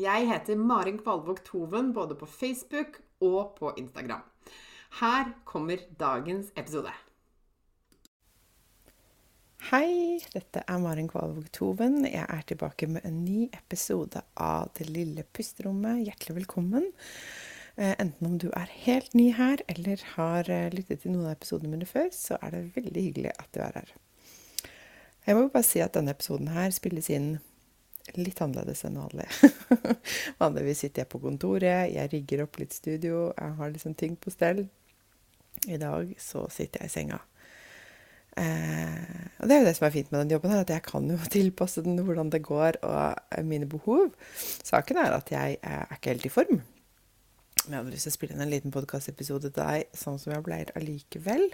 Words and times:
Jeg 0.00 0.24
heter 0.24 0.56
Marin 0.56 0.96
Kvalvåg 0.96 1.42
Toven 1.44 1.90
både 1.92 2.14
på 2.16 2.24
Facebook 2.24 2.94
og 3.20 3.58
på 3.58 3.74
Instagram. 3.76 4.22
Her 5.00 5.34
kommer 5.44 5.82
dagens 6.00 6.48
episode. 6.56 6.94
Hei, 9.68 10.16
dette 10.32 10.62
er 10.64 10.80
Marin 10.80 11.12
Kvalvåg 11.12 11.52
Toven. 11.52 12.06
Jeg 12.06 12.24
er 12.24 12.40
tilbake 12.48 12.88
med 12.88 13.04
en 13.04 13.20
ny 13.26 13.50
episode 13.52 14.24
av 14.32 14.72
Det 14.78 14.88
lille 14.88 15.26
pusterommet. 15.28 16.06
Hjertelig 16.06 16.38
velkommen. 16.40 16.88
Eh, 17.76 17.92
enten 17.92 18.32
om 18.32 18.40
du 18.40 18.48
er 18.48 18.72
helt 18.86 19.12
ny 19.12 19.28
her, 19.36 19.60
eller 19.68 20.00
har 20.16 20.48
eh, 20.48 20.72
lyttet 20.72 21.04
til 21.04 21.12
noen 21.12 21.28
av 21.28 21.36
episodene 21.36 21.76
mine 21.76 21.92
før, 21.92 22.08
så 22.16 22.40
er 22.40 22.56
det 22.56 22.64
veldig 22.80 23.08
hyggelig 23.10 23.36
at 23.36 23.52
du 23.52 23.60
er 23.60 23.82
her. 23.82 23.96
Jeg 25.28 25.36
må 25.36 25.50
bare 25.52 25.68
si 25.68 25.84
at 25.84 25.92
denne 25.92 26.16
episoden 26.16 26.48
her 26.56 26.72
spilles 26.72 27.12
inn 27.12 27.34
litt 28.18 28.40
annerledes 28.42 28.84
enn 28.86 29.00
vanlig. 29.00 29.28
Vanligvis 30.42 30.84
sitter 30.84 31.04
jeg 31.04 31.10
på 31.12 31.20
kontoret, 31.22 31.92
jeg 31.92 32.12
rigger 32.12 32.44
opp 32.46 32.58
litt 32.60 32.74
studio, 32.76 33.28
jeg 33.36 33.58
har 33.58 33.74
liksom 33.74 33.94
ting 33.98 34.16
på 34.20 34.32
stell. 34.34 34.64
I 35.70 35.78
dag 35.78 36.10
så 36.20 36.46
sitter 36.50 36.82
jeg 36.82 36.90
i 36.90 36.94
senga. 36.96 37.20
Eh, 38.40 39.24
og 39.42 39.48
det 39.48 39.54
er 39.54 39.60
jo 39.60 39.66
det 39.68 39.74
som 39.76 39.86
er 39.86 39.94
fint 39.94 40.10
med 40.10 40.22
den 40.22 40.34
jobben, 40.34 40.52
her, 40.54 40.64
at 40.64 40.72
jeg 40.72 40.84
kan 40.86 41.08
jo 41.10 41.18
tilpasse 41.36 41.84
den 41.84 42.00
hvordan 42.02 42.32
det 42.32 42.42
går 42.46 42.80
og 42.82 43.46
mine 43.46 43.68
behov. 43.70 44.12
Saken 44.64 45.00
er 45.02 45.16
at 45.18 45.32
jeg 45.32 45.58
er 45.62 45.96
ikke 45.96 46.14
helt 46.14 46.28
i 46.28 46.32
form. 46.32 46.62
Men 47.62 47.76
jeg 47.76 47.78
hadde 47.78 47.94
lyst 47.94 48.08
til 48.08 48.14
å 48.14 48.16
spille 48.16 48.34
inn 48.34 48.42
en 48.42 48.50
liten 48.50 48.74
podkastepisode 48.74 49.52
til 49.52 49.60
deg 49.60 49.92
sånn 49.94 50.18
som 50.18 50.32
jeg 50.34 50.44
pleier 50.46 50.72
allikevel. 50.78 51.46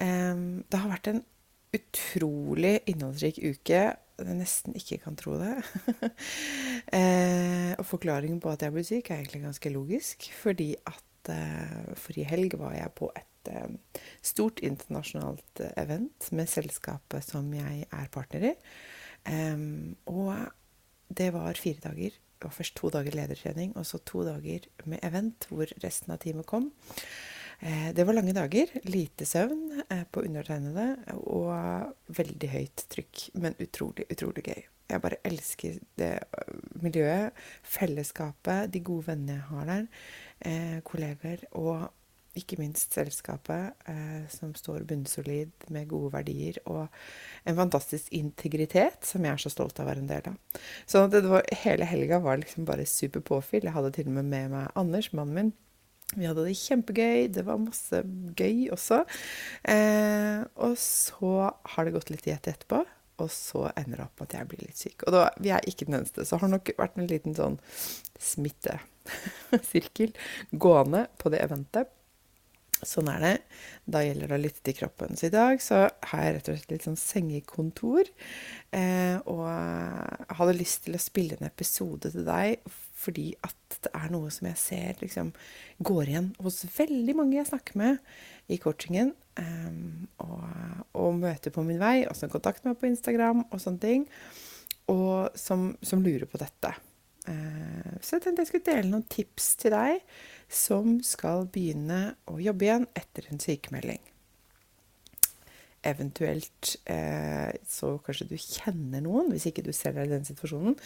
Eh, 0.00 0.44
det 0.64 0.80
har 0.80 0.92
vært 0.94 1.12
en 1.12 1.24
utrolig 1.74 2.78
innholdsrik 2.90 3.42
uke 3.42 3.84
jeg 4.14 4.36
nesten 4.38 4.76
ikke 4.78 5.00
kan 5.02 5.16
tro 5.18 5.36
det. 5.40 5.56
eh, 6.98 7.72
og 7.74 7.86
forklaringen 7.88 8.40
på 8.42 8.52
at 8.52 8.62
jeg 8.62 8.74
ble 8.74 8.84
syk, 8.86 9.10
er 9.10 9.22
egentlig 9.22 9.42
ganske 9.42 9.72
logisk. 9.74 10.28
Fordi 10.38 10.68
at 10.86 11.30
eh, 11.34 11.94
forrige 11.98 12.30
helg 12.30 12.58
var 12.60 12.76
jeg 12.76 12.94
på 13.00 13.10
et 13.18 13.50
eh, 13.50 14.02
stort 14.22 14.62
internasjonalt 14.64 15.64
eh, 15.64 15.72
event 15.82 16.30
med 16.30 16.50
selskapet 16.50 17.26
som 17.26 17.50
jeg 17.56 17.88
er 17.90 18.12
partner 18.14 18.52
i. 18.52 18.54
og 20.06 20.34
det 21.08 21.30
var 21.32 21.58
fire 21.58 21.80
dager. 21.80 22.14
Det 22.14 22.44
var 22.44 22.52
først 22.52 22.76
to 22.76 22.90
dager 22.92 23.14
ledertrening, 23.14 23.76
og 23.76 23.86
så 23.86 23.98
to 23.98 24.22
dager 24.26 24.66
med 24.84 25.00
event 25.02 25.46
hvor 25.48 25.70
resten 25.82 26.12
av 26.12 26.20
teamet 26.20 26.46
kom. 26.46 26.70
Eh, 27.60 27.90
det 27.94 28.06
var 28.06 28.16
lange 28.16 28.34
dager, 28.36 28.70
lite 28.88 29.26
søvn 29.28 29.82
eh, 29.88 30.04
på 30.10 30.24
undertegnede 30.26 31.16
og 31.22 31.94
veldig 32.16 32.52
høyt 32.54 32.86
trykk. 32.92 33.28
Men 33.40 33.58
utrolig, 33.62 34.08
utrolig 34.10 34.46
gøy. 34.48 34.62
Jeg 34.90 35.00
bare 35.00 35.20
elsker 35.24 35.80
det 35.98 36.12
øh, 36.38 36.62
miljøet, 36.84 37.32
fellesskapet, 37.62 38.72
de 38.72 38.80
gode 38.84 39.06
vennene 39.08 39.38
jeg 39.38 39.46
har 39.50 39.68
der, 39.70 39.86
eh, 40.44 40.80
kolleger 40.84 41.46
og 41.52 41.90
ikke 42.34 42.58
minst 42.58 42.94
selskapet, 42.94 43.72
eh, 43.88 44.26
som 44.28 44.54
står 44.58 44.84
bunnsolid 44.90 45.68
med 45.70 45.88
gode 45.88 46.12
verdier 46.12 46.58
og 46.66 46.88
en 47.46 47.56
fantastisk 47.56 48.10
integritet, 48.12 49.06
som 49.06 49.24
jeg 49.24 49.32
er 49.32 49.42
så 49.44 49.52
stolt 49.54 49.78
av 49.78 49.86
å 49.86 49.92
være 49.92 50.02
en 50.02 50.10
del 50.10 50.30
av. 50.32 50.60
Så 50.86 51.06
var, 51.06 51.46
hele 51.64 51.88
helga 51.88 52.18
var 52.24 52.42
liksom 52.42 52.66
bare 52.68 52.86
super 52.90 53.22
påfyll. 53.22 53.68
Jeg 53.68 53.76
hadde 53.76 53.92
til 53.94 54.10
og 54.10 54.18
med 54.18 54.32
med 54.32 54.50
meg 54.50 54.72
Anders, 54.74 55.12
mannen 55.12 55.34
min, 55.38 55.52
vi 56.16 56.26
hadde 56.28 56.44
det 56.46 56.56
kjempegøy. 56.58 57.28
Det 57.34 57.44
var 57.46 57.62
masse 57.62 58.02
gøy 58.38 58.68
også. 58.74 59.04
Eh, 59.70 60.40
og 60.66 60.74
så 60.80 61.32
har 61.74 61.82
det 61.84 61.94
gått 61.96 62.12
litt 62.12 62.26
i 62.28 62.34
ett 62.34 62.48
etterpå. 62.50 62.80
Og 63.22 63.30
så 63.30 63.68
ender 63.78 63.96
det 64.00 64.06
opp 64.08 64.24
at 64.24 64.34
jeg 64.34 64.48
blir 64.50 64.62
litt 64.64 64.80
syk. 64.80 65.04
Og 65.06 65.10
da, 65.14 65.22
vi 65.42 65.50
er 65.54 65.62
ikke 65.70 65.86
den 65.88 65.98
eneste. 66.00 66.26
Så 66.26 66.34
har 66.40 66.48
nok 66.50 66.66
vært 66.78 66.96
en 66.98 67.10
liten 67.10 67.34
sånn 67.36 67.58
smittesirkel 68.22 70.10
gående 70.50 71.02
på 71.20 71.26
det 71.34 71.40
eventet. 71.44 71.88
Sånn 72.84 73.08
er 73.08 73.20
det. 73.22 73.36
Da 73.88 74.02
gjelder 74.04 74.28
det 74.30 74.36
å 74.36 74.42
lytte 74.42 74.62
til 74.66 74.76
kroppen. 74.76 75.16
Så 75.16 75.28
i 75.28 75.34
dag 75.34 75.62
så 75.62 75.84
har 76.10 76.24
jeg 76.24 76.34
rett 76.36 76.48
og 76.50 76.58
slett 76.58 76.74
litt 76.74 76.86
sånn 76.88 77.00
sengekontor. 77.00 78.10
Eh, 78.74 79.16
og 79.30 79.46
hadde 80.38 80.58
lyst 80.58 80.84
til 80.86 80.98
å 80.98 81.02
spille 81.02 81.38
en 81.38 81.48
episode 81.48 82.10
til 82.12 82.26
deg 82.26 82.74
fordi 83.04 83.30
at 83.44 83.78
det 83.84 83.92
er 83.96 84.12
noe 84.12 84.30
som 84.32 84.48
jeg 84.48 84.60
ser 84.60 85.02
liksom, 85.02 85.32
går 85.84 86.10
igjen 86.10 86.30
hos 86.44 86.62
veldig 86.76 87.16
mange 87.18 87.38
jeg 87.38 87.50
snakker 87.50 87.78
med 87.80 88.00
i 88.52 88.58
coachingen. 88.62 89.12
Um, 89.34 90.06
og, 90.22 90.44
og, 90.94 91.08
møter 91.18 91.54
på 91.54 91.64
min 91.66 91.80
vei, 91.80 92.04
og 92.06 92.16
som 92.16 92.30
kontakter 92.32 92.70
meg 92.70 92.78
på 92.80 92.88
Instagram 92.90 93.44
og 93.48 93.60
sånne 93.60 93.82
ting. 93.82 94.08
Og 94.92 95.34
som, 95.38 95.72
som 95.82 96.04
lurer 96.04 96.28
på 96.30 96.40
dette. 96.40 96.74
Uh, 97.24 97.94
så 98.00 98.16
jeg 98.16 98.26
tenkte 98.26 98.44
jeg 98.44 98.52
skulle 98.52 98.70
dele 98.70 98.90
noen 98.92 99.06
tips 99.10 99.54
til 99.60 99.74
deg 99.74 100.02
som 100.52 100.98
skal 101.04 101.48
begynne 101.52 102.14
å 102.30 102.38
jobbe 102.42 102.68
igjen 102.68 102.88
etter 102.96 103.30
en 103.32 103.42
sykemelding. 103.42 104.02
Eventuelt 105.84 106.70
eh, 106.88 107.50
så 107.68 107.90
kanskje 108.04 108.26
du 108.30 108.36
kjenner 108.40 109.02
noen, 109.04 109.28
hvis 109.34 109.44
ikke 109.50 109.64
du 109.66 109.72
selv 109.76 109.98
er 110.00 110.08
i 110.08 110.14
den 110.14 110.24
situasjonen, 110.24 110.78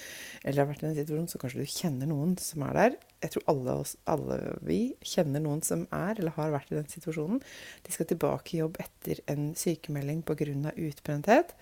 eller 0.42 0.64
har 0.64 0.70
vært 0.72 0.82
i 0.82 0.88
den 0.88 0.97
situasjonen, 0.97 1.28
så 1.31 1.38
kanskje 1.38 1.62
du 1.62 1.70
kjenner 1.70 2.09
noen 2.10 2.32
som 2.42 2.64
er 2.66 2.78
der. 2.78 2.97
Jeg 3.22 3.34
tror 3.34 3.44
alle, 3.53 3.76
oss, 3.84 3.92
alle 4.10 4.38
vi 4.66 4.81
kjenner 5.06 5.44
noen 5.44 5.62
som 5.66 5.84
er 5.94 6.19
eller 6.19 6.34
har 6.34 6.50
vært 6.54 6.72
i 6.72 6.78
den 6.81 6.88
situasjonen. 6.91 7.38
De 7.86 7.94
skal 7.94 8.09
tilbake 8.10 8.56
i 8.56 8.62
jobb 8.64 8.81
etter 8.82 9.22
en 9.31 9.53
sykemelding 9.59 10.25
pga. 10.26 10.72
utbrenthet. 10.75 11.54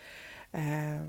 Eh, 0.57 1.05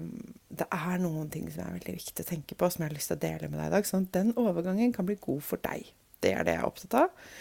det 0.59 0.67
er 0.67 0.99
noen 1.03 1.29
ting 1.31 1.47
som 1.53 1.63
er 1.63 1.77
veldig 1.77 1.95
viktig 1.95 2.25
å 2.25 2.27
tenke 2.27 2.57
på, 2.59 2.67
som 2.67 2.83
jeg 2.83 2.91
har 2.91 2.97
lyst 2.97 3.13
til 3.13 3.19
å 3.19 3.23
dele 3.23 3.51
med 3.51 3.61
deg 3.61 3.69
i 3.69 3.75
dag. 3.77 3.87
Sånn 3.87 4.09
at 4.09 4.17
den 4.19 4.33
overgangen 4.35 4.91
kan 4.95 5.07
bli 5.07 5.15
god 5.15 5.45
for 5.47 5.63
deg. 5.63 5.93
Det 6.19 6.33
er 6.33 6.43
det 6.43 6.57
jeg 6.57 6.63
er 6.63 6.67
opptatt 6.67 6.99
av. 7.05 7.31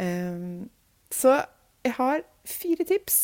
Eh, 0.00 0.64
så 1.12 1.36
jeg 1.84 1.96
har 1.96 2.24
fire 2.48 2.88
tips 2.88 3.20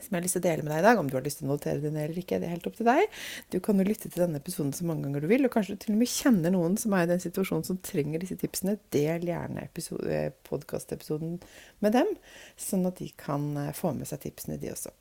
som 0.00 0.12
jeg 0.12 0.16
har 0.18 0.24
lyst 0.26 0.36
til 0.38 0.42
å 0.42 0.46
dele 0.46 0.64
med 0.66 0.72
deg 0.72 0.82
i 0.82 0.86
dag. 0.86 1.00
Om 1.00 1.10
du 1.10 1.16
har 1.18 1.26
lyst 1.26 1.40
til 1.40 1.48
å 1.48 1.52
notere 1.52 1.82
det 1.82 1.92
ned 1.94 2.04
eller 2.06 2.20
ikke, 2.22 2.40
det 2.42 2.48
er 2.48 2.54
helt 2.56 2.68
opp 2.70 2.78
til 2.78 2.88
deg. 2.88 3.18
Du 3.54 3.58
kan 3.64 3.80
jo 3.80 3.88
lytte 3.88 4.10
til 4.10 4.24
denne 4.24 4.40
episoden 4.42 4.72
så 4.76 4.86
mange 4.88 5.06
ganger 5.06 5.24
du 5.24 5.30
vil, 5.30 5.48
og 5.48 5.54
kanskje 5.54 5.76
du 5.76 5.82
til 5.84 5.96
og 5.96 6.00
med 6.02 6.12
kjenner 6.12 6.54
noen 6.54 6.78
som 6.80 6.96
er 6.96 7.06
i 7.06 7.10
den 7.12 7.22
situasjonen 7.22 7.68
som 7.68 7.82
trenger 7.84 8.22
disse 8.22 8.38
tipsene. 8.40 8.78
Del 8.94 9.28
gjerne 9.28 9.68
eh, 9.68 10.30
podkastepisoden 10.48 11.38
med 11.84 11.96
dem, 11.96 12.16
sånn 12.60 12.88
at 12.88 13.02
de 13.02 13.10
kan 13.20 13.52
eh, 13.66 13.74
få 13.76 13.94
med 13.96 14.10
seg 14.10 14.24
tipsene, 14.26 14.60
de 14.62 14.72
også. 14.74 14.94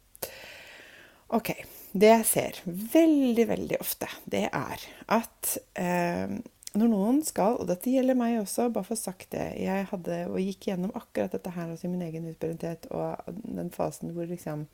Ok. 1.36 1.56
Det 1.96 2.10
jeg 2.10 2.26
ser 2.28 2.58
veldig, 2.68 3.46
veldig 3.48 3.78
ofte, 3.80 4.10
det 4.28 4.50
er 4.50 4.82
at 5.16 5.52
eh, 5.80 6.34
når 6.80 6.92
noen 6.92 7.22
skal, 7.26 7.60
og 7.60 7.70
dette 7.70 7.92
gjelder 7.92 8.18
meg 8.20 8.40
også, 8.42 8.68
bare 8.74 8.88
for 8.88 9.00
sagt 9.00 9.30
det 9.36 9.46
Jeg 9.62 9.88
hadde 9.92 10.18
og 10.28 10.42
gikk 10.42 10.70
gjennom 10.70 10.94
akkurat 10.98 11.32
dette 11.36 11.54
her 11.56 11.72
også 11.72 11.88
i 11.88 11.94
min 11.94 12.04
egen 12.08 12.28
utbrenthet 12.32 12.90
og 12.92 13.38
den 13.46 13.72
fasen 13.74 14.12
hvor 14.16 14.28
liksom 14.28 14.66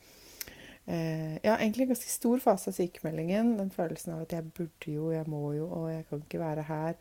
eh, 0.86 1.38
ja, 1.44 1.54
egentlig 1.56 1.86
en 1.86 1.92
ganske 1.94 2.10
stor 2.10 2.42
fase 2.42 2.72
av 2.72 2.78
sykemeldingen. 2.78 3.54
Den 3.60 3.70
følelsen 3.74 4.16
av 4.16 4.24
at 4.26 4.34
jeg 4.34 4.50
burde 4.56 4.96
jo, 4.96 5.12
jeg 5.14 5.28
må 5.30 5.44
jo, 5.58 5.68
og 5.68 5.88
jeg 5.92 6.06
kan 6.08 6.26
ikke 6.26 6.42
være 6.42 6.66
her. 6.68 6.98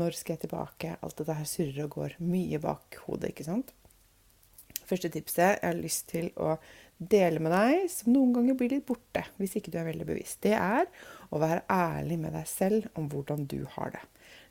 Når 0.00 0.18
skal 0.18 0.36
jeg 0.36 0.44
tilbake? 0.46 0.96
Alt 1.00 1.20
dette 1.22 1.38
her 1.40 1.48
surrer 1.48 1.84
og 1.86 1.96
går 1.96 2.18
mye 2.20 2.60
bak 2.62 3.00
hodet, 3.06 3.32
ikke 3.32 3.48
sant? 3.48 3.72
Første 4.88 5.10
tipset 5.12 5.42
jeg 5.44 5.58
har 5.62 5.76
lyst 5.76 6.06
til 6.08 6.30
å 6.40 6.54
dele 6.98 7.40
med 7.42 7.52
deg, 7.54 7.86
som 7.92 8.12
noen 8.14 8.32
ganger 8.34 8.56
blir 8.58 8.72
litt 8.72 8.86
borte 8.88 9.22
hvis 9.38 9.54
ikke 9.58 9.70
du 9.70 9.78
er 9.78 9.86
veldig 9.90 10.06
bevisst, 10.08 10.40
det 10.42 10.56
er 10.58 10.88
å 11.30 11.40
være 11.42 11.64
ærlig 11.70 12.18
med 12.22 12.34
deg 12.34 12.48
selv 12.50 12.88
om 12.98 13.08
hvordan 13.12 13.44
du 13.50 13.60
har 13.76 13.92
det. 13.94 14.02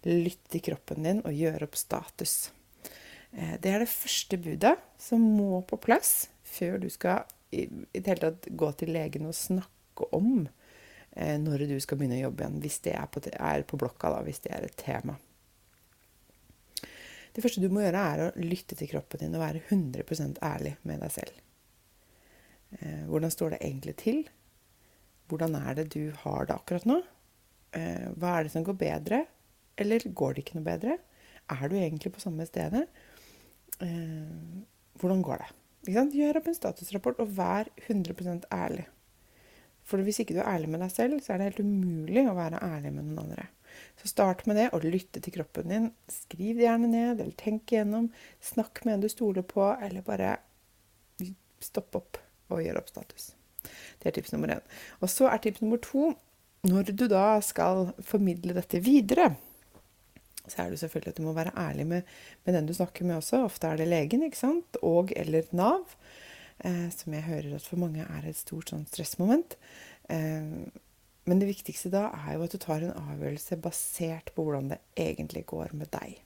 Lytt 0.06 0.44
til 0.54 0.62
kroppen 0.70 1.08
din 1.08 1.24
og 1.26 1.34
gjøre 1.34 1.66
opp 1.66 1.78
status. 1.80 2.52
Eh, 3.32 3.56
det 3.62 3.72
er 3.72 3.84
det 3.84 3.92
første 3.92 4.40
budet 4.40 4.76
som 5.02 5.24
må 5.24 5.62
på 5.68 5.80
plass 5.82 6.28
før 6.48 6.80
du 6.82 6.90
skal 6.92 7.26
i, 7.52 7.68
det 7.68 8.06
hele 8.08 8.30
tatt 8.30 8.50
gå 8.60 8.72
til 8.80 8.92
legen 8.96 9.28
og 9.30 9.36
snakke 9.36 10.08
om 10.16 10.48
eh, 11.12 11.38
når 11.42 11.68
du 11.70 11.78
skal 11.84 12.00
begynne 12.00 12.20
å 12.20 12.28
jobbe 12.28 12.44
igjen, 12.44 12.62
hvis 12.64 12.80
det 12.88 12.96
er 12.98 13.10
på, 13.12 13.24
er 13.32 13.66
på 13.68 13.80
blokka, 13.80 14.12
da, 14.16 14.24
hvis 14.26 14.44
det 14.46 14.54
er 14.56 14.68
et 14.68 14.78
tema. 14.80 15.18
Det 17.36 17.44
første 17.44 17.62
du 17.62 17.70
må 17.70 17.84
gjøre, 17.84 18.02
er 18.02 18.24
å 18.24 18.32
lytte 18.42 18.78
til 18.78 18.90
kroppen 18.90 19.22
din 19.22 19.36
og 19.38 19.44
være 19.44 19.62
100% 19.68 20.42
ærlig 20.46 20.74
med 20.90 21.04
deg 21.04 21.14
selv. 21.14 21.44
Eh, 22.80 23.06
hvordan 23.12 23.34
står 23.34 23.56
det 23.56 23.64
egentlig 23.64 23.96
til? 24.02 24.26
Hvordan 25.28 25.60
er 25.60 25.78
det 25.78 25.90
du 25.94 26.10
har 26.24 26.48
det 26.48 26.56
akkurat 26.56 26.88
nå? 26.88 27.02
Hva 27.78 28.30
er 28.32 28.46
det 28.48 28.52
som 28.54 28.64
går 28.66 28.78
bedre? 28.80 29.18
Eller 29.78 30.04
går 30.18 30.36
det 30.36 30.46
ikke 30.46 30.58
noe 30.60 30.68
bedre? 30.68 30.98
Er 31.54 31.70
du 31.70 31.78
egentlig 31.78 32.12
på 32.16 32.24
samme 32.24 32.46
stedet? 32.48 32.88
Eh, 33.84 34.62
hvordan 35.00 35.24
går 35.26 35.44
det? 35.44 35.50
Gjør 35.88 36.40
opp 36.42 36.50
en 36.50 36.58
statusrapport, 36.58 37.20
og 37.24 37.36
vær 37.38 37.70
100% 37.86 38.48
ærlig. 38.52 38.88
For 39.88 40.04
hvis 40.04 40.20
ikke 40.20 40.36
du 40.36 40.42
er 40.42 40.50
ærlig 40.52 40.72
med 40.74 40.82
deg 40.84 40.92
selv, 40.92 41.22
så 41.24 41.34
er 41.34 41.40
det 41.40 41.52
helt 41.52 41.64
umulig 41.64 42.26
å 42.28 42.36
være 42.36 42.60
ærlig 42.66 42.92
med 42.92 43.08
noen 43.08 43.22
andre. 43.24 43.48
Så 44.02 44.10
start 44.12 44.44
med 44.50 44.60
det, 44.60 44.68
og 44.76 44.84
lytte 44.84 45.22
til 45.24 45.38
kroppen 45.38 45.72
din. 45.72 45.88
Skriv 46.12 46.60
det 46.60 46.68
gjerne 46.68 46.92
ned, 46.92 47.22
eller 47.22 47.36
tenk 47.40 47.72
igjennom. 47.72 48.10
Snakk 48.44 48.84
med 48.84 48.98
en 48.98 49.06
du 49.06 49.10
stoler 49.12 49.46
på, 49.48 49.64
eller 49.78 50.04
bare 50.04 50.36
stopp 51.64 51.96
opp 51.98 52.20
og 52.54 52.62
gjør 52.64 52.82
opp 52.82 52.92
status. 52.92 53.32
Det 54.00 54.10
er 54.10 54.18
tips 54.18 54.34
nummer 54.36 54.58
én. 54.58 54.64
Og 55.02 55.12
så 55.12 55.30
er 55.32 55.42
tips 55.44 55.64
nummer 55.64 55.80
to 55.84 56.12
når 56.68 56.92
du 56.98 57.06
da 57.08 57.38
skal 57.46 57.92
formidle 58.04 58.56
dette 58.58 58.82
videre, 58.84 59.30
så 60.52 60.64
er 60.64 60.72
det 60.72 60.80
selvfølgelig 60.82 61.14
at 61.14 61.20
du 61.20 61.26
må 61.26 61.36
være 61.38 61.56
ærlig 61.58 61.88
med, 61.88 62.16
med 62.46 62.58
den 62.58 62.70
du 62.70 62.74
snakker 62.78 63.06
med 63.08 63.20
også. 63.20 63.44
Ofte 63.48 63.70
er 63.70 63.80
det 63.80 63.90
legen, 63.90 64.26
ikke 64.28 64.40
sant? 64.40 64.80
Og 64.86 65.14
eller 65.16 65.48
Nav. 65.56 65.98
Eh, 66.66 66.90
som 66.90 67.14
jeg 67.14 67.28
hører 67.28 67.56
at 67.56 67.66
for 67.70 67.78
mange 67.78 68.02
er 68.02 68.26
et 68.26 68.38
stort 68.38 68.72
sånn 68.72 68.88
stressmoment. 68.90 69.58
Eh, 70.10 70.54
men 71.28 71.42
det 71.42 71.50
viktigste 71.50 71.92
da 71.94 72.08
er 72.16 72.38
jo 72.38 72.46
at 72.46 72.56
du 72.56 72.60
tar 72.62 72.86
en 72.86 72.96
avgjørelse 72.96 73.60
basert 73.62 74.32
på 74.34 74.46
hvordan 74.48 74.72
det 74.72 74.80
egentlig 74.98 75.46
går 75.52 75.76
med 75.78 75.92
deg. 75.94 76.22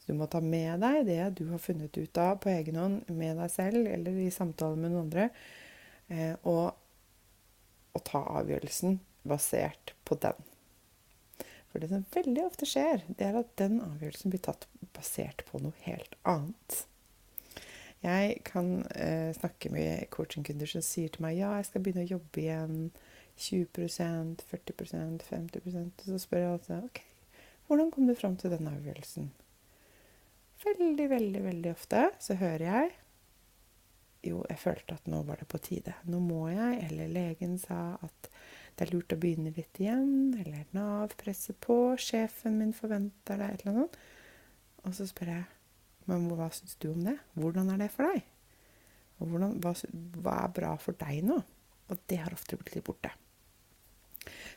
Så 0.00 0.10
du 0.10 0.18
må 0.18 0.26
ta 0.26 0.40
med 0.42 0.82
deg 0.82 1.04
det 1.06 1.20
du 1.38 1.44
har 1.52 1.62
funnet 1.62 1.94
ut 1.94 2.18
av 2.18 2.40
på 2.42 2.50
egen 2.50 2.78
hånd 2.80 3.12
med 3.12 3.38
deg 3.38 3.52
selv 3.52 3.86
eller 3.86 4.16
i 4.18 4.30
samtale 4.34 4.80
med 4.80 4.90
noen 4.90 5.04
andre, 5.04 5.28
eh, 6.10 6.34
og, 6.42 6.72
og 7.94 8.04
ta 8.08 8.24
avgjørelsen 8.40 8.98
basert 9.28 9.94
på 10.08 10.18
den. 10.24 10.51
For 11.72 11.80
det 11.80 11.88
som 11.88 12.04
veldig 12.12 12.44
ofte 12.44 12.68
skjer, 12.68 13.04
det 13.08 13.28
er 13.30 13.38
at 13.40 13.52
den 13.60 13.80
avgjørelsen 13.80 14.32
blir 14.32 14.42
tatt 14.44 14.66
basert 14.92 15.44
på 15.48 15.60
noe 15.62 15.72
helt 15.86 16.16
annet. 16.28 16.82
Jeg 18.02 18.40
kan 18.44 18.82
eh, 18.98 19.30
snakke 19.36 19.70
med 19.72 20.08
coachingkunder 20.12 20.68
som 20.68 20.82
sier 20.84 21.12
til 21.12 21.22
meg 21.22 21.38
ja, 21.38 21.52
jeg 21.60 21.68
skal 21.70 21.84
begynne 21.84 22.02
å 22.02 22.12
jobbe 22.16 22.42
igjen 22.42 22.78
20% 23.38 24.42
40% 24.50 25.22
50 25.28 25.68
Og 25.70 26.02
så 26.08 26.18
spør 26.20 26.42
jeg 26.42 26.56
altså 26.56 26.80
OK, 26.82 26.98
hvordan 27.68 27.92
kom 27.94 28.10
du 28.10 28.16
fram 28.18 28.34
til 28.36 28.52
den 28.52 28.68
avgjørelsen? 28.68 29.30
Veldig, 30.62 31.06
veldig, 31.14 31.44
veldig 31.46 31.70
ofte 31.72 32.02
så 32.22 32.36
hører 32.42 32.66
jeg 32.66 32.90
jo, 34.22 34.42
jeg 34.48 34.58
følte 34.62 34.94
at 34.94 35.08
nå 35.10 35.22
var 35.26 35.40
det 35.40 35.48
på 35.50 35.58
tide. 35.62 35.96
Nå 36.06 36.20
må 36.22 36.44
jeg. 36.52 36.78
Eller 36.86 37.10
legen 37.10 37.56
sa 37.58 37.96
at 38.02 38.28
det 38.76 38.86
er 38.86 38.92
lurt 38.94 39.14
å 39.14 39.20
begynne 39.20 39.52
litt 39.56 39.80
igjen. 39.80 40.32
Eller 40.40 40.64
Nav 40.76 41.16
presser 41.20 41.56
på. 41.60 41.96
Sjefen 42.00 42.58
min 42.60 42.72
forventer 42.76 43.40
det. 43.40 43.50
Et 43.50 43.64
eller 43.64 43.74
annet. 43.74 43.98
Og 44.82 44.96
så 44.96 45.06
spør 45.08 45.34
jeg 45.34 45.50
men 46.10 46.28
hva 46.34 46.48
syns 46.54 46.76
du 46.82 46.90
om 46.90 47.02
det? 47.06 47.16
Hvordan 47.38 47.70
er 47.72 47.82
det 47.82 47.90
for 47.94 48.08
deg? 48.10 48.24
Og 49.22 49.30
hvordan, 49.30 49.58
hva, 49.62 49.74
hva 50.24 50.38
er 50.44 50.54
bra 50.56 50.72
for 50.82 50.98
deg 50.98 51.20
nå? 51.26 51.38
Og 51.92 52.06
det 52.10 52.18
har 52.24 52.34
ofte 52.34 52.58
blitt 52.58 52.74
litt 52.76 52.86
borte. 52.86 53.12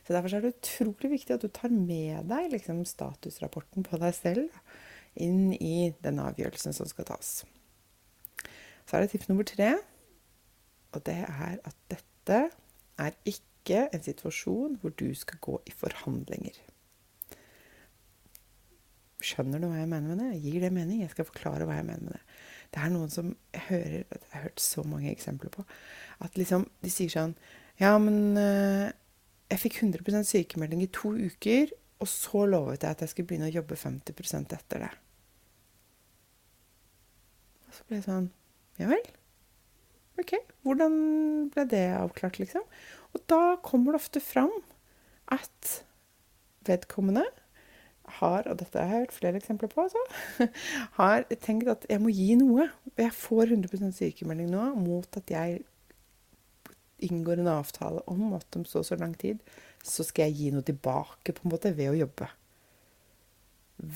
Så 0.06 0.14
Derfor 0.14 0.34
er 0.34 0.46
det 0.46 0.56
utrolig 0.56 1.12
viktig 1.16 1.36
at 1.36 1.46
du 1.46 1.50
tar 1.54 1.74
med 1.74 2.30
deg 2.30 2.52
liksom, 2.54 2.84
statusrapporten 2.88 3.86
på 3.86 4.00
deg 4.02 4.14
selv 4.18 4.58
inn 5.22 5.54
i 5.56 5.92
den 6.04 6.20
avgjørelsen 6.22 6.76
som 6.76 6.90
skal 6.90 7.08
tas. 7.10 7.44
Så 8.86 8.98
er 8.98 9.06
det 9.06 9.14
tips 9.14 9.30
nummer 9.32 9.48
tre, 9.48 9.72
og 10.94 11.02
det 11.08 11.18
er 11.26 11.58
at 11.66 11.78
dette 11.92 12.42
er 13.02 13.16
ikke 13.26 13.55
en 13.74 14.04
situasjon 14.04 14.78
hvor 14.82 14.94
du 15.00 15.10
skal 15.18 15.40
gå 15.42 15.60
i 15.66 15.74
forhandlinger. 15.74 16.58
Skjønner 19.26 19.62
du 19.62 19.70
hva 19.70 19.80
jeg 19.80 19.90
mener 19.90 20.14
med 20.14 20.22
det? 20.22 20.42
Gir 20.44 20.62
det 20.62 20.74
mening? 20.76 21.02
Jeg 21.02 21.14
skal 21.16 21.26
forklare 21.26 21.66
hva 21.66 21.80
jeg 21.80 21.88
mener 21.88 22.06
med 22.06 22.18
det. 22.18 22.22
Det 22.76 22.82
er 22.84 22.92
noen 22.92 23.12
som 23.14 23.32
hører 23.70 24.04
Jeg 24.04 24.32
har 24.34 24.44
hørt 24.50 24.62
så 24.62 24.84
mange 24.84 25.12
eksempler 25.12 25.50
på. 25.54 25.66
At 26.22 26.38
liksom 26.38 26.68
de 26.84 26.92
sier 26.94 27.10
sånn 27.14 27.34
Ja, 27.80 27.96
men 28.02 28.38
uh, 28.38 28.92
jeg 29.52 29.62
fikk 29.62 29.82
100% 29.82 30.30
sykemelding 30.30 30.84
i 30.84 30.92
to 30.94 31.14
uker, 31.16 31.72
og 32.02 32.10
så 32.12 32.46
lovet 32.50 32.84
jeg 32.84 32.96
at 32.96 33.04
jeg 33.04 33.12
skulle 33.12 33.30
begynne 33.30 33.50
å 33.50 33.56
jobbe 33.56 33.78
50% 33.80 34.56
etter 34.58 34.86
det. 34.86 34.94
Og 37.68 37.78
så 37.78 37.86
ble 37.88 38.02
jeg 38.02 38.08
sånn 38.10 38.32
Ja 38.82 38.90
vel? 38.92 39.06
OK. 40.20 40.36
Hvordan 40.64 40.94
ble 41.52 41.66
det 41.72 41.86
avklart, 41.96 42.40
liksom? 42.40 42.64
Og 43.16 43.24
da 43.32 43.56
kommer 43.64 43.96
det 43.96 44.04
ofte 44.04 44.22
fram 44.24 44.54
at 45.32 45.72
vedkommende 46.68 47.24
har, 48.20 48.46
og 48.46 48.60
dette 48.60 48.78
har 48.78 48.92
jeg 48.92 49.06
hørt 49.06 49.16
flere 49.16 49.40
eksempler 49.40 49.72
på, 49.72 49.86
altså, 49.88 50.02
har 51.00 51.26
tenkt 51.42 51.72
at 51.72 51.88
jeg 51.90 52.02
må 52.04 52.12
gi 52.14 52.36
noe. 52.38 52.68
Jeg 53.00 53.14
får 53.18 53.56
100% 53.56 53.96
sykemelding 53.98 54.52
nå 54.54 54.68
mot 54.78 55.18
at 55.18 55.32
jeg 55.34 55.64
inngår 57.06 57.42
en 57.42 57.52
avtale 57.58 58.04
om 58.12 58.34
at 58.38 58.56
om 58.56 58.66
så 58.68 58.82
og 58.84 58.88
så 58.88 58.98
lang 59.00 59.16
tid, 59.20 59.42
så 59.84 60.06
skal 60.06 60.30
jeg 60.30 60.38
gi 60.40 60.52
noe 60.54 60.66
tilbake 60.66 61.34
på 61.36 61.46
en 61.46 61.54
måte 61.54 61.74
ved 61.76 61.92
å 61.92 62.00
jobbe. 62.06 62.30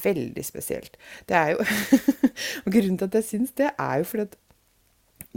Veldig 0.04 0.44
spesielt. 0.44 0.98
Det 1.30 1.38
er 1.38 1.54
jo 1.54 1.64
Og 2.66 2.74
grunnen 2.74 2.98
til 3.00 3.08
at 3.08 3.20
jeg 3.22 3.28
syns 3.30 3.56
det, 3.56 3.72
er 3.72 4.02
jo 4.02 4.10
fordi 4.10 4.28
at 4.28 4.36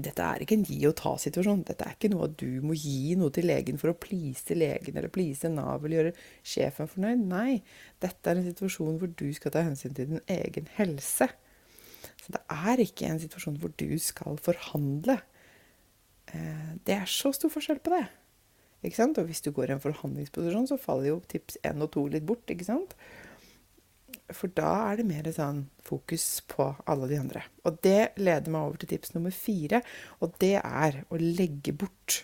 dette 0.04 0.26
er 0.26 0.44
ikke 0.44 0.58
en 0.58 0.66
gi 0.68 0.78
og 0.88 0.96
ta-situasjon. 1.00 1.64
Dette 1.68 1.86
er 1.86 1.96
ikke 1.96 2.12
noe 2.12 2.28
at 2.28 2.36
du 2.40 2.60
må 2.64 2.76
gi 2.78 3.14
noe 3.18 3.32
til 3.34 3.48
legen 3.50 3.80
for 3.80 3.92
å 3.92 3.98
please 3.98 4.56
legen 4.56 4.98
eller 4.98 5.12
please 5.12 5.50
Nav 5.52 5.84
eller 5.84 5.98
gjøre 5.98 6.14
sjefen 6.54 6.90
fornøyd. 6.90 7.26
Nei, 7.32 7.60
dette 8.04 8.30
er 8.30 8.40
en 8.40 8.48
situasjon 8.50 9.00
hvor 9.00 9.12
du 9.16 9.28
skal 9.36 9.54
ta 9.54 9.64
hensyn 9.66 9.96
til 9.96 10.14
din 10.14 10.24
egen 10.30 10.70
helse. 10.78 11.30
Så 12.22 12.34
det 12.34 12.42
er 12.52 12.82
ikke 12.82 13.10
en 13.10 13.22
situasjon 13.22 13.60
hvor 13.62 13.74
du 13.78 13.90
skal 14.02 14.38
forhandle 14.42 15.20
Eh, 16.30 16.74
det 16.86 16.96
er 16.96 17.08
så 17.10 17.32
stor 17.34 17.52
forskjell 17.52 17.80
på 17.84 17.92
det. 17.94 18.04
Ikke 18.82 18.98
sant? 18.98 19.18
Og 19.20 19.28
hvis 19.28 19.42
du 19.44 19.52
går 19.54 19.70
i 19.70 19.76
en 19.76 19.82
forhandlingsposisjon, 19.82 20.68
så 20.70 20.80
faller 20.80 21.12
jo 21.12 21.20
tips 21.28 21.58
én 21.66 21.84
og 21.84 21.92
to 21.94 22.06
litt 22.10 22.26
bort. 22.26 22.48
ikke 22.50 22.66
sant? 22.66 22.96
For 24.36 24.52
da 24.56 24.72
er 24.90 25.00
det 25.00 25.06
mer 25.08 25.28
sånn 25.34 25.64
fokus 25.84 26.26
på 26.50 26.68
alle 26.90 27.08
de 27.10 27.18
andre. 27.20 27.44
Og 27.68 27.78
det 27.84 28.12
leder 28.20 28.52
meg 28.52 28.68
over 28.68 28.82
til 28.82 28.92
tips 28.92 29.14
nummer 29.16 29.34
fire, 29.34 29.82
og 30.20 30.36
det 30.42 30.56
er 30.60 31.02
å 31.08 31.20
legge 31.20 31.74
bort 31.76 32.22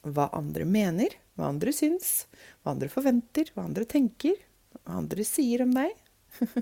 hva 0.00 0.30
andre 0.36 0.64
mener, 0.64 1.16
hva 1.36 1.50
andre 1.52 1.72
syns, 1.76 2.24
hva 2.62 2.74
andre 2.74 2.88
forventer, 2.92 3.52
hva 3.54 3.66
andre 3.68 3.86
tenker, 3.88 4.38
hva 4.74 5.00
andre 5.02 5.26
sier 5.28 5.64
om 5.66 5.74
deg. 5.76 5.92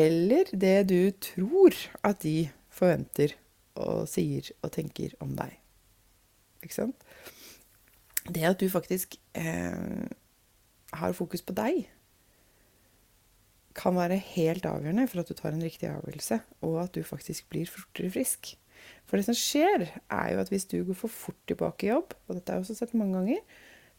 Eller 0.00 0.50
det 0.52 0.78
du 0.90 1.00
tror 1.22 1.76
at 2.06 2.22
de 2.24 2.50
forventer 2.74 3.36
og 3.80 4.08
sier 4.10 4.50
og 4.64 4.72
tenker 4.74 5.14
om 5.22 5.36
deg. 5.38 5.54
Ikke 6.64 6.76
sant? 6.76 7.06
Det 8.30 8.44
at 8.46 8.60
du 8.60 8.68
faktisk 8.70 9.16
eh, 9.38 10.06
har 10.92 11.16
fokus 11.16 11.42
på 11.42 11.54
deg, 11.56 11.86
kan 13.76 13.94
være 13.94 14.18
helt 14.32 14.66
avgjørende 14.66 15.06
for 15.10 15.22
at 15.22 15.30
du 15.30 15.36
tar 15.38 15.54
en 15.54 15.62
riktig 15.62 15.88
avgjørelse, 15.90 16.40
og 16.66 16.80
at 16.82 16.96
du 16.96 17.06
faktisk 17.06 17.48
blir 17.52 17.70
fortere 17.70 18.10
frisk. 18.14 18.54
For 19.06 19.18
det 19.18 19.26
som 19.28 19.36
skjer, 19.36 19.86
er 19.90 20.28
jo 20.32 20.40
at 20.42 20.50
hvis 20.52 20.66
du 20.70 20.80
går 20.86 20.98
for 20.98 21.12
fort 21.12 21.38
tilbake 21.50 21.86
i 21.86 21.92
jobb, 21.92 22.14
og 22.26 22.36
dette 22.36 22.52
har 22.52 22.60
jeg 22.60 22.66
også 22.66 22.78
sett 22.80 22.96
mange 22.98 23.18
ganger, 23.18 23.44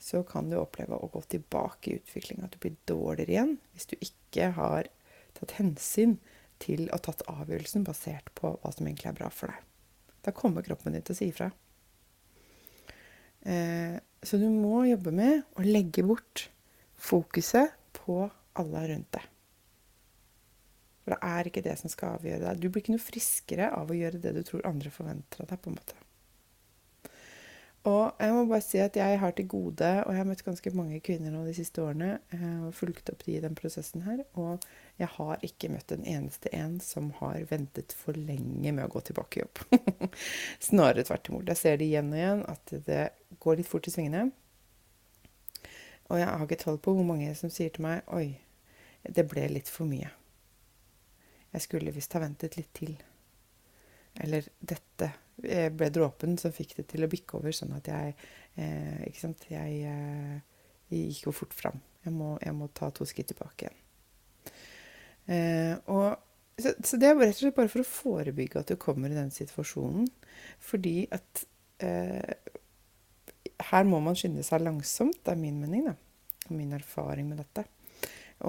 så 0.02 0.24
kan 0.26 0.50
du 0.50 0.58
oppleve 0.58 0.98
å 0.98 1.10
gå 1.14 1.22
tilbake 1.30 1.92
i 1.92 1.98
utviklinga. 2.00 2.48
At 2.48 2.56
du 2.56 2.62
blir 2.64 2.78
dårligere 2.90 3.36
igjen 3.36 3.58
hvis 3.76 3.90
du 3.92 3.98
ikke 4.00 4.50
har 4.58 4.90
tatt 5.38 5.58
hensyn 5.60 6.18
til 6.62 6.88
å 6.94 7.00
tatt 7.02 7.22
avgjørelsen 7.30 7.86
basert 7.86 8.32
på 8.38 8.56
hva 8.56 8.72
som 8.74 8.88
egentlig 8.88 9.12
er 9.12 9.20
bra 9.20 9.30
for 9.34 9.54
deg. 9.54 9.68
Da 10.26 10.34
kommer 10.38 10.66
kroppen 10.66 10.98
din 10.98 11.06
til 11.06 11.16
å 11.16 11.20
si 11.20 11.30
ifra. 11.30 11.50
Eh, 13.42 13.98
så 14.22 14.38
du 14.38 14.48
må 14.54 14.84
jobbe 14.90 15.14
med 15.18 15.42
å 15.58 15.66
legge 15.66 16.06
bort 16.06 16.48
fokuset 17.02 17.74
på 17.98 18.24
alle 18.58 18.88
rundt 18.92 19.18
deg. 19.18 19.31
For 21.12 21.20
det 21.20 21.28
er 21.28 21.48
ikke 21.50 21.64
det 21.66 21.74
som 21.82 21.92
skal 21.92 22.16
avgjøre 22.16 22.46
deg. 22.46 22.62
Du 22.62 22.70
blir 22.70 22.86
ikke 22.86 22.94
noe 22.96 23.04
friskere 23.04 23.68
av 23.76 23.92
å 23.92 23.98
gjøre 23.98 24.22
det 24.24 24.32
du 24.38 24.46
tror 24.48 24.64
andre 24.70 24.94
forventer 24.94 25.44
av 25.44 25.50
deg. 25.52 25.60
på 25.60 25.72
en 25.72 25.76
måte. 25.76 25.98
Og 27.90 28.14
jeg 28.22 28.34
må 28.36 28.46
bare 28.46 28.62
si 28.62 28.78
at 28.78 28.96
jeg 28.96 29.18
har 29.18 29.32
til 29.34 29.48
gode, 29.50 29.90
og 30.06 30.14
jeg 30.14 30.20
har 30.20 30.28
møtt 30.30 30.44
ganske 30.46 30.72
mange 30.78 31.00
kvinner 31.02 31.34
nå 31.34 31.42
de 31.48 31.56
siste 31.58 31.82
årene, 31.82 32.20
eh, 32.30 32.60
og 32.68 32.76
fulgt 32.78 33.10
opp 33.10 33.26
de 33.26 33.34
i 33.34 33.42
den 33.42 33.58
prosessen 33.58 34.06
her, 34.06 34.22
og 34.38 34.62
jeg 35.02 35.10
har 35.16 35.42
ikke 35.44 35.72
møtt 35.74 35.92
en 35.92 36.06
eneste 36.06 36.52
en 36.54 36.78
som 36.80 37.10
har 37.18 37.42
ventet 37.50 37.96
for 37.98 38.14
lenge 38.14 38.70
med 38.70 38.86
å 38.86 38.92
gå 38.94 39.02
tilbake 39.10 39.42
i 39.42 39.44
jobb. 39.44 39.64
Snarere 40.70 41.08
tvert 41.10 41.34
imot. 41.34 41.50
Jeg 41.50 41.58
ser 41.58 41.82
det 41.82 41.90
igjen 41.90 42.14
og 42.14 42.22
igjen 42.22 42.46
at 42.54 42.76
det 42.86 43.02
går 43.42 43.60
litt 43.60 43.74
fort 43.74 43.90
i 43.90 43.96
svingene. 43.98 44.30
Og 46.14 46.22
jeg 46.22 46.30
har 46.30 46.46
ikke 46.46 46.62
tall 46.62 46.78
på 46.78 46.94
hvor 46.94 47.08
mange 47.08 47.34
som 47.40 47.50
sier 47.50 47.74
til 47.74 47.88
meg 47.88 48.06
Oi, 48.14 48.38
det 49.10 49.26
ble 49.26 49.50
litt 49.50 49.74
for 49.74 49.90
mye. 49.90 50.14
Jeg 51.52 51.66
skulle 51.66 51.94
visst 51.96 52.14
ha 52.16 52.22
ventet 52.24 52.58
litt 52.58 52.72
til. 52.78 52.96
Eller 54.22 54.48
dette 54.60 55.12
jeg 55.42 55.74
ble 55.74 55.90
dråpen 55.94 56.36
som 56.40 56.54
fikk 56.54 56.76
det 56.78 56.88
til 56.92 57.06
å 57.06 57.10
bikke 57.10 57.40
over, 57.40 57.54
sånn 57.56 57.74
at 57.78 57.88
jeg 57.90 58.16
eh, 58.60 59.08
Ikke 59.08 59.24
sant. 59.24 59.48
Jeg, 59.50 59.80
eh, 59.90 60.68
jeg, 60.92 61.08
gikk 61.08 61.30
jo 61.30 61.36
fort 61.36 61.56
fram. 61.58 61.80
Jeg 62.06 62.14
må, 62.16 62.36
jeg 62.44 62.58
må, 62.58 62.70
ta 62.78 62.92
to 62.94 63.08
skritt 63.10 63.32
tilbake 63.32 63.68
igjen. 63.68 63.80
Eh, 65.32 65.74
og, 65.94 66.18
så, 66.60 66.74
så, 66.84 67.00
det 67.02 67.10
er 67.10 67.18
rett 67.20 67.38
og 67.38 67.44
slett 67.46 67.58
bare 67.58 67.72
for 67.72 67.84
å 67.84 67.90
forebygge 67.90 68.62
at 68.62 68.74
du 68.74 68.78
kommer 68.82 69.12
i 69.12 69.18
den 69.18 69.34
situasjonen. 69.34 70.10
Fordi 70.62 70.96
at 71.14 71.44
eh, 71.86 72.54
her 73.72 73.90
må 73.90 74.02
man 74.04 74.18
skynde 74.18 74.46
seg 74.46 74.66
langsomt, 74.66 75.22
det 75.24 75.34
er 75.34 75.42
min 75.42 75.62
mening, 75.62 75.90
da. 75.90 75.96
Og 76.50 76.58
min 76.58 76.74
erfaring 76.76 77.30
med 77.30 77.42
dette. 77.42 77.66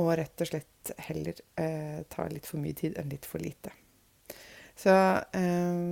Og 0.01 0.13
rett 0.19 0.45
og 0.45 0.49
slett 0.49 0.72
heller 1.09 1.39
eh, 1.61 2.03
ta 2.11 2.27
litt 2.31 2.49
for 2.49 2.63
mye 2.63 2.77
tid 2.79 2.99
enn 2.99 3.13
litt 3.13 3.29
for 3.29 3.43
lite. 3.43 3.73
Så 4.79 4.93
eh, 4.93 5.83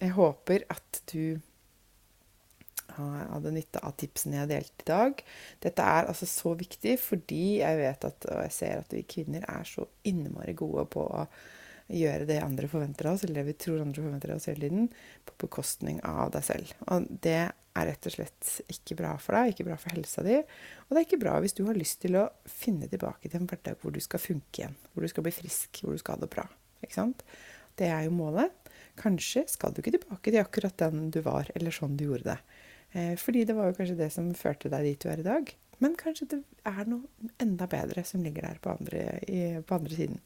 jeg 0.00 0.14
håper 0.16 0.66
at 0.74 1.02
du 1.12 1.40
hadde 2.94 3.50
nytte 3.54 3.80
av 3.82 3.94
tipsene 3.98 4.36
jeg 4.36 4.44
har 4.44 4.50
delt 4.50 4.84
i 4.84 4.88
dag. 4.90 5.20
Dette 5.64 5.88
er 5.96 6.08
altså 6.10 6.28
så 6.28 6.54
viktig 6.58 6.96
fordi 7.00 7.60
jeg 7.62 7.80
vet 7.80 8.06
at, 8.06 8.26
og 8.30 8.42
jeg 8.44 8.54
ser 8.54 8.82
at 8.82 8.94
vi 8.94 9.02
kvinner 9.08 9.46
er 9.50 9.66
så 9.68 9.86
innmari 10.06 10.54
gode 10.58 10.86
på 10.92 11.06
å 11.06 11.24
gjøre 11.94 12.28
det 12.28 12.40
andre 12.40 12.68
forventer 12.70 13.08
av 13.08 13.18
oss, 13.18 13.24
eller 13.26 13.42
det 13.42 13.48
vi 13.50 13.56
tror 13.60 13.82
andre 13.82 14.04
forventer 14.04 14.32
av 14.32 14.40
oss 14.40 14.48
hele 14.48 14.68
tiden, 14.68 14.86
på 15.26 15.36
bekostning 15.44 15.98
av 16.06 16.32
deg 16.36 16.46
selv. 16.46 16.72
Og 16.88 17.08
det 17.24 17.42
er 17.74 17.88
rett 17.90 18.06
og 18.06 18.14
slett 18.14 18.50
ikke 18.70 18.96
bra 18.98 19.14
for 19.18 19.36
deg, 19.36 19.52
ikke 19.52 19.66
bra 19.66 19.78
for 19.80 19.94
helsa 19.96 20.22
di. 20.26 20.36
Og 20.86 20.92
det 20.94 21.00
er 21.00 21.06
ikke 21.08 21.22
bra 21.24 21.38
hvis 21.42 21.56
du 21.58 21.64
har 21.66 21.78
lyst 21.78 22.00
til 22.04 22.18
å 22.20 22.28
finne 22.48 22.88
tilbake 22.90 23.28
til 23.30 23.40
en 23.40 23.48
hverdag 23.50 23.80
hvor 23.82 23.94
du 23.94 24.00
skal 24.04 24.22
funke 24.22 24.62
igjen. 24.62 24.76
Hvor 24.92 25.06
du 25.06 25.10
skal 25.10 25.26
bli 25.26 25.34
frisk, 25.34 25.82
hvor 25.82 25.96
du 25.96 26.02
skal 26.02 26.16
ha 26.16 26.24
det 26.24 26.30
bra. 26.34 26.46
Ikke 26.84 26.98
sant? 26.98 27.24
Det 27.78 27.88
er 27.90 28.06
jo 28.06 28.14
målet. 28.14 28.54
Kanskje 29.00 29.42
skal 29.50 29.74
du 29.74 29.82
ikke 29.82 29.96
tilbake 29.96 30.30
til 30.30 30.42
akkurat 30.42 30.76
den 30.84 31.08
du 31.14 31.18
var, 31.24 31.50
eller 31.58 31.74
sånn 31.74 31.96
du 31.98 32.06
gjorde 32.06 32.34
det. 32.34 32.60
Eh, 32.94 33.14
fordi 33.18 33.42
det 33.48 33.56
var 33.58 33.70
jo 33.70 33.78
kanskje 33.80 33.98
det 33.98 34.10
som 34.14 34.30
førte 34.38 34.70
deg 34.70 34.86
dit 34.86 35.02
du 35.02 35.10
er 35.10 35.22
i 35.22 35.26
dag. 35.26 35.50
Men 35.82 35.96
kanskje 35.98 36.28
det 36.30 36.38
er 36.70 36.86
noe 36.86 37.32
enda 37.42 37.66
bedre 37.70 38.04
som 38.06 38.22
ligger 38.22 38.46
der 38.46 38.62
på 38.62 38.76
andre, 38.76 39.02
på 39.66 39.74
andre 39.74 39.98
siden. 39.98 40.22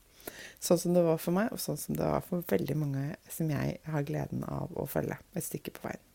Sånn 0.61 0.81
som 0.83 0.93
det 0.93 1.07
var 1.07 1.17
for 1.23 1.33
meg, 1.39 1.49
og 1.55 1.63
sånn 1.63 1.81
som 1.81 1.97
det 1.97 2.05
var 2.05 2.21
for 2.27 2.45
veldig 2.51 2.77
mange 2.77 3.07
som 3.33 3.49
jeg 3.49 3.79
har 3.89 4.05
gleden 4.05 4.45
av 4.45 4.77
å 4.77 4.85
følge 4.91 5.17
et 5.33 5.47
stykke 5.47 5.73
på 5.79 5.87
veien. 5.89 6.08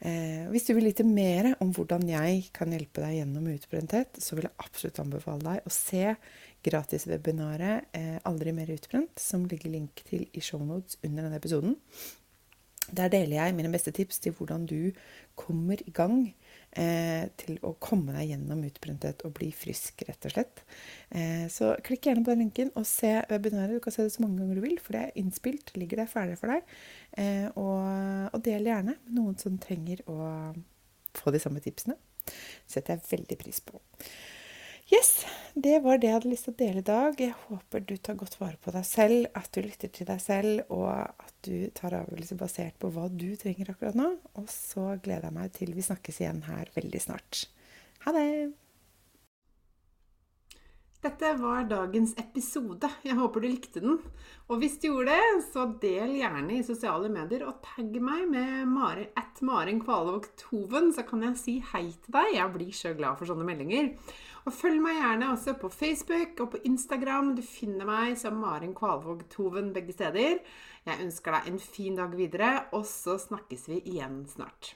Eh, 0.00 0.46
hvis 0.48 0.64
du 0.64 0.72
vil 0.72 0.88
vite 0.88 1.04
mer 1.04 1.50
om 1.60 1.74
hvordan 1.76 2.06
jeg 2.08 2.46
kan 2.56 2.72
hjelpe 2.72 3.02
deg 3.04 3.18
gjennom 3.18 3.50
utbrenthet, 3.52 4.16
så 4.16 4.36
vil 4.36 4.46
jeg 4.48 4.56
absolutt 4.64 5.00
anbefale 5.02 5.44
deg 5.44 5.66
å 5.68 5.72
se 5.74 6.14
gratiswebinaret 6.64 7.92
eh, 7.96 8.16
'Aldri 8.24 8.54
mer 8.56 8.72
utbrent', 8.72 9.20
som 9.20 9.44
ligger 9.48 9.72
link 9.72 10.00
til 10.08 10.24
i 10.32 10.40
shownotes 10.40 10.96
under 11.04 11.26
denne 11.26 11.36
episoden. 11.36 11.76
Der 12.90 13.12
deler 13.12 13.36
jeg 13.36 13.54
mine 13.54 13.70
beste 13.72 13.92
tips 13.94 14.18
til 14.24 14.32
hvordan 14.32 14.64
du 14.66 14.90
kommer 15.36 15.78
i 15.84 15.92
gang 15.94 16.32
eh, 16.78 17.26
til 17.40 17.58
å 17.66 17.72
komme 17.82 18.14
deg 18.14 18.32
gjennom 18.32 18.62
utbrenthet 18.66 19.24
og 19.26 19.34
bli 19.38 19.50
frisk, 19.54 20.04
rett 20.08 20.28
og 20.28 20.34
slett. 20.34 20.62
Eh, 21.10 21.46
så 21.52 21.72
klikk 21.86 22.08
gjerne 22.08 22.24
på 22.26 22.34
den 22.34 22.44
linken 22.44 22.72
og 22.78 22.86
se 22.88 23.12
webinaret. 23.30 23.76
Du 23.76 23.84
kan 23.84 23.94
se 23.94 24.06
det 24.06 24.14
så 24.14 24.24
mange 24.24 24.40
ganger 24.42 24.60
du 24.60 24.64
vil, 24.66 24.78
for 24.82 24.96
det 24.96 25.04
er 25.06 25.22
innspilt, 25.22 25.74
ligger 25.78 26.02
der 26.02 26.10
ferdig 26.10 26.38
for 26.40 26.54
deg. 26.54 26.74
Eh, 27.18 27.48
og, 27.54 27.86
og, 28.30 28.40
del 28.46 28.70
gjerne 28.70 28.96
med 28.98 29.16
noen 29.16 29.38
som 29.40 29.58
trenger 29.62 30.04
å 30.10 30.20
få 31.18 31.34
de 31.34 31.42
samme 31.42 31.62
tipsene. 31.64 31.98
Det 32.20 32.76
setter 32.76 32.96
jeg 32.96 33.08
veldig 33.10 33.40
pris 33.40 33.64
på. 33.64 33.80
Yes, 34.90 35.24
det 35.54 35.76
var 35.84 36.00
det 36.02 36.08
jeg 36.08 36.16
hadde 36.16 36.30
lyst 36.32 36.48
til 36.48 36.54
å 36.54 36.58
dele 36.58 36.80
i 36.82 36.86
dag. 36.86 37.20
Jeg 37.22 37.36
håper 37.46 37.82
du 37.86 37.92
tar 37.94 38.16
godt 38.18 38.34
vare 38.40 38.58
på 38.58 38.72
deg 38.74 38.86
selv, 38.88 39.28
at 39.38 39.46
du 39.54 39.60
lytter 39.62 39.92
til 39.94 40.08
deg 40.08 40.22
selv, 40.22 40.64
og 40.74 40.90
at 40.90 41.34
du 41.46 41.70
tar 41.78 41.94
avgjørelser 42.00 42.40
basert 42.40 42.78
på 42.82 42.90
hva 42.90 43.06
du 43.06 43.28
trenger 43.38 43.70
akkurat 43.70 43.98
nå. 43.98 44.08
Og 44.34 44.48
så 44.50 44.96
gleder 45.04 45.28
jeg 45.28 45.36
meg 45.36 45.54
til 45.54 45.76
vi 45.76 45.86
snakkes 45.86 46.18
igjen 46.24 46.42
her 46.48 46.74
veldig 46.74 47.04
snart. 47.06 47.44
Ha 48.02 48.16
det! 48.16 48.26
Dette 51.00 51.30
var 51.40 51.62
dagens 51.64 52.10
episode. 52.20 52.90
Jeg 53.06 53.16
håper 53.16 53.40
du 53.40 53.46
likte 53.46 53.80
den. 53.80 53.94
Og 54.52 54.58
hvis 54.60 54.74
du 54.82 54.90
gjorde 54.90 55.14
det, 55.14 55.44
så 55.46 55.62
del 55.80 56.18
gjerne 56.18 56.58
i 56.58 56.64
sosiale 56.66 57.08
medier 57.08 57.46
og 57.48 57.62
tagg 57.64 57.94
meg 58.04 58.26
med 58.28 58.66
Mari, 58.68 59.06
at 59.16 59.40
Maren 59.40 59.80
Kvalvåg 59.80 60.28
Toven, 60.42 60.90
så 60.92 61.06
kan 61.08 61.24
jeg 61.24 61.38
si 61.40 61.54
hei 61.70 61.86
til 61.94 62.18
deg. 62.18 62.34
Jeg 62.36 62.52
blir 62.52 62.76
så 62.76 62.92
glad 62.98 63.16
for 63.16 63.30
sånne 63.30 63.48
meldinger. 63.48 63.94
Og 64.48 64.54
følg 64.56 64.80
meg 64.80 64.96
gjerne 64.96 65.30
også 65.34 65.54
på 65.60 65.68
Facebook 65.72 66.40
og 66.40 66.52
på 66.54 66.62
Instagram. 66.64 67.34
Du 67.36 67.42
finner 67.44 67.88
meg 67.88 68.16
som 68.20 68.40
Maren 68.40 68.72
Kvalvåg 68.76 69.26
Toven 69.32 69.72
begge 69.76 69.92
steder. 69.96 70.40
Jeg 70.88 71.04
ønsker 71.04 71.36
deg 71.36 71.50
en 71.50 71.60
fin 71.60 71.98
dag 71.98 72.16
videre, 72.16 72.52
og 72.72 72.86
så 72.88 73.18
snakkes 73.20 73.68
vi 73.68 73.82
igjen 73.84 74.22
snart. 74.30 74.74